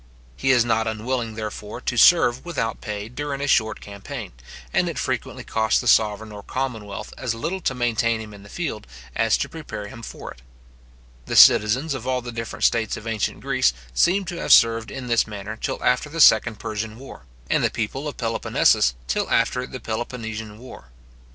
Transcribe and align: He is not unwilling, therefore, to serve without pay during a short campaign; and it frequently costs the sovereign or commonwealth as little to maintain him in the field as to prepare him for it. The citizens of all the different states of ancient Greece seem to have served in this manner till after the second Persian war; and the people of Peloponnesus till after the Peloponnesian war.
He 0.35 0.49
is 0.49 0.65
not 0.65 0.87
unwilling, 0.87 1.35
therefore, 1.35 1.79
to 1.81 1.95
serve 1.95 2.43
without 2.43 2.81
pay 2.81 3.07
during 3.07 3.39
a 3.39 3.45
short 3.45 3.79
campaign; 3.79 4.31
and 4.73 4.89
it 4.89 4.97
frequently 4.97 5.43
costs 5.43 5.79
the 5.79 5.87
sovereign 5.87 6.31
or 6.31 6.41
commonwealth 6.41 7.13
as 7.19 7.35
little 7.35 7.61
to 7.61 7.75
maintain 7.75 8.19
him 8.19 8.33
in 8.33 8.41
the 8.41 8.49
field 8.49 8.87
as 9.15 9.37
to 9.37 9.47
prepare 9.47 9.89
him 9.89 10.01
for 10.01 10.31
it. 10.31 10.41
The 11.27 11.35
citizens 11.35 11.93
of 11.93 12.07
all 12.07 12.23
the 12.23 12.31
different 12.31 12.65
states 12.65 12.97
of 12.97 13.05
ancient 13.05 13.41
Greece 13.41 13.73
seem 13.93 14.25
to 14.25 14.37
have 14.41 14.53
served 14.53 14.89
in 14.89 15.05
this 15.05 15.27
manner 15.27 15.55
till 15.55 15.77
after 15.83 16.09
the 16.09 16.19
second 16.19 16.57
Persian 16.59 16.97
war; 16.97 17.25
and 17.47 17.63
the 17.63 17.69
people 17.69 18.07
of 18.07 18.17
Peloponnesus 18.17 18.95
till 19.07 19.29
after 19.29 19.67
the 19.67 19.79
Peloponnesian 19.79 20.57
war. 20.57 20.89